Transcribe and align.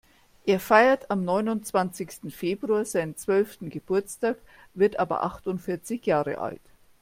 Er 0.47 0.59
feiert 0.59 1.11
am 1.11 1.23
neunundzwanzigsten 1.23 2.31
Februar 2.31 2.85
seinen 2.85 3.17
zwölften 3.17 3.69
Geburtstag, 3.69 4.37
wird 4.73 4.97
aber 4.97 5.21
achtundvierzig 5.21 6.07
Jahre 6.07 6.39
alt. 6.39 6.59